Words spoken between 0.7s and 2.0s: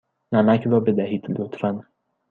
بدهید، لطفا.